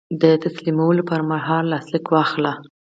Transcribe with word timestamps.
د 0.21 0.23
تسلیمولو 0.43 1.07
پر 1.09 1.21
مهال 1.31 1.63
لاسلیک 1.73 2.05
واخلئ. 2.09 2.53